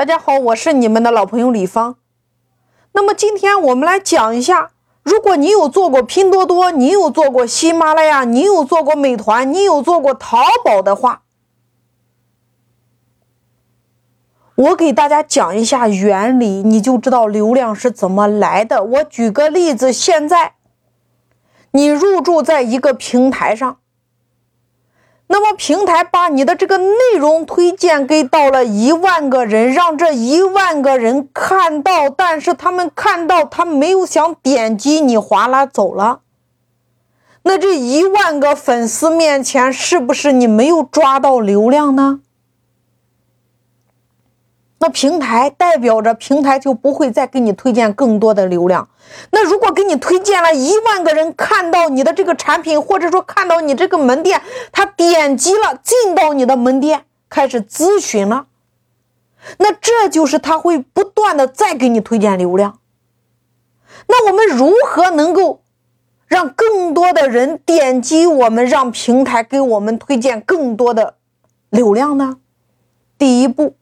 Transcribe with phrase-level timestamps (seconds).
[0.00, 1.96] 大家好，我是你们的老朋友李芳。
[2.92, 4.70] 那么今天我们来讲一下，
[5.02, 11.24] 如果你有做过拼多多，你有做过喜马拉雅，你有做过美团，你有做过淘宝的话，
[14.54, 18.82] 我给大家讲一下原理，你就知道流量是怎么来的。
[18.82, 20.54] 我举个例子，现在
[21.72, 23.79] 你入驻在一个平台上。
[25.32, 36.22] 那么平台把你的这个内容推荐给到了一万个人，让这一万个人看到，但是他们看到他没有想点击，你划拉走了。
[37.44, 42.18] 那这一万个粉丝面前，是不是你没有抓到流量呢？
[44.82, 48.88] 那平台代表着平台就不会再给你推荐更多的流量。
[49.30, 54.40] 那如果给你推荐了一万个人看到你的这个产品，或者说看到你这个门店，
[54.72, 58.46] 他点击了进到你的门店开始咨询了，
[59.58, 62.78] 那这就是他会不断的再给你推荐流量。
[64.06, 65.60] 那我们如何能够
[66.26, 71.16] 让更多的人点击我们，让平台给我们推荐更多的
[71.68, 72.38] 流量呢？
[73.18, 73.76] 第一步。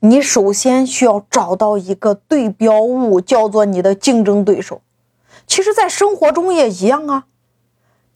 [0.00, 4.82] 你首先需要找到一个对标物，叫做你的竞争对手。
[5.46, 7.24] 其实，在生活中也一样啊。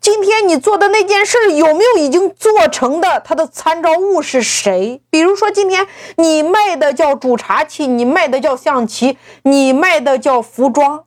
[0.00, 3.20] 今天你做的那件事有没有已经做成的？
[3.20, 5.02] 它的参照物是谁？
[5.10, 11.04] 比如说，今天你卖的叫煮茶器，你卖的叫象棋，你卖的叫服装，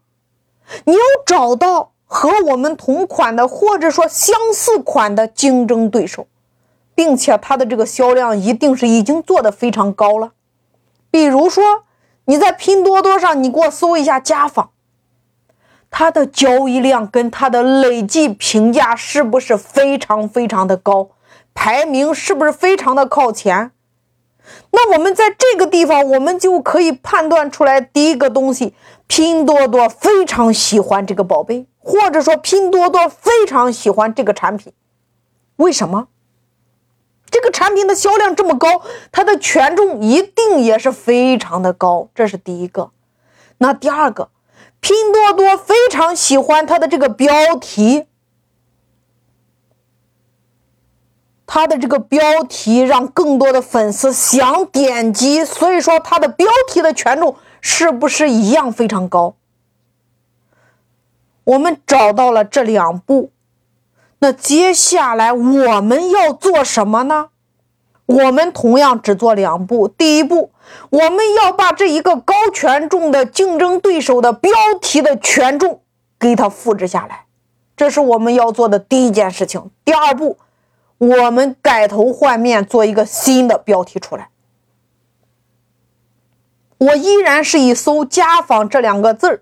[0.86, 6.28] 你要找到和我们同款的，或者说相似款的竞争对手，
[6.94, 10.34] 并且它的这个销量一定是已经做的非常高了。
[11.14, 11.84] 比如说，
[12.26, 14.70] 你在拼多多上，你给我搜一下家纺，
[15.92, 21.10] 它的交易量跟它的累计评价是不是非常非常的高？
[21.54, 23.70] 排名是不是非常的靠前？
[24.72, 28.74] 那我们在这个地方，我们就可以判断出来，第一个东西，
[29.06, 34.74] 拼多多非常喜欢这个宝贝，或者说拼多多非常喜欢这个产品，
[35.58, 36.08] 为什么？
[37.34, 42.92] 这个产品的销量这么高，它的权重一定也是非常的高，这是第一个。
[43.58, 44.30] 那第二个，
[44.80, 48.06] 拼多多非常喜欢它的这个标题，
[51.48, 59.36] 它的这个标题让更多的粉丝想点击，所以说它的标题的权重是不是一样非常高？
[61.46, 63.32] 我们找到了这两步。
[64.24, 67.32] 那接下来我们要做什么呢？
[68.06, 69.86] 我们同样只做两步。
[69.86, 70.54] 第一步，
[70.90, 75.82] 我们要把这一个高权重的竞争对手的标题的权重
[76.18, 77.26] 给它复制下来，
[77.76, 79.70] 这是我们要做的第一件事情。
[79.84, 80.38] 第二步，
[81.00, 84.30] 我们改头换面，做一个新的标题出来。
[86.78, 89.42] 我依然是以搜“家纺”这两个字儿。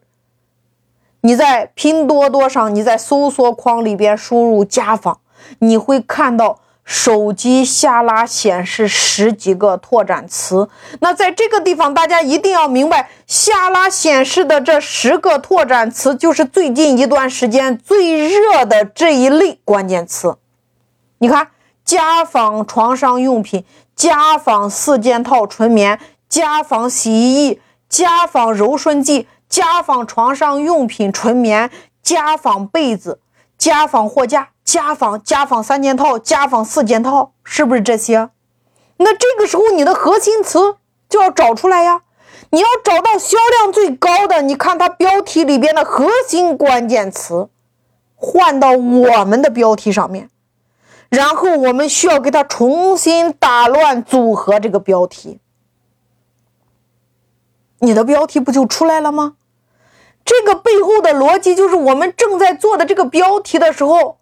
[1.22, 5.20] 你在拼多多上，你在搜索框里边输入“家纺”，
[5.60, 10.68] 你会看到手机下拉显示十几个拓展词。
[11.00, 20.38] 那在这个地方，大家一定要明白，下拉显示的这十个拓展词，就是最近一段时间最热的这一类关键词。
[21.20, 21.50] 你看，
[21.86, 23.64] 家纺床上用品、
[23.96, 27.60] 家纺四件套纯棉、家纺洗衣液、
[27.92, 29.28] 家纺柔顺剂。
[29.48, 31.70] 家纺床上用品纯棉，
[32.02, 33.20] 家纺被子，
[33.58, 38.30] 家纺货架，家纺家纺三件套，家纺四件套，是不是这些？
[38.96, 40.78] 那这个时候你的核心词
[41.10, 42.04] 就要找出来呀！
[42.52, 47.50] 你要找到销量最高的，你看它标题里边的核心关键词，
[48.16, 50.30] 换到我们的标题上面，
[51.10, 55.42] 然后我们需要给它重新打乱组合这个标题，
[57.82, 59.34] 你的标题不就出来了吗？
[60.24, 64.18] 这个背后的逻辑就是，我们正在做的这个标题的时候，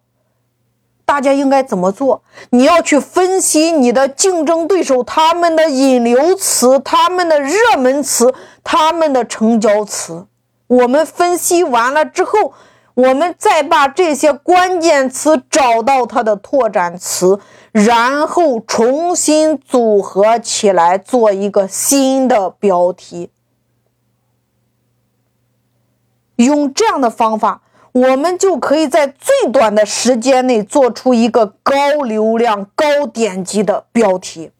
[1.04, 2.22] 大家应该怎么做？
[2.50, 8.34] 你要去分析你的竞争对手他们的引流词、他们的热门词、
[8.64, 10.26] 他们的成交词。
[10.66, 12.54] 我们分析完了之后，
[12.94, 17.38] 我们再把这些关键词找到它的拓展词，
[17.72, 23.30] 然后重新组合起来，做一个新的标题。
[26.44, 34.50] 用这样的方法，我们就可以在最短的时间内做出一个高流量、高点击的标题。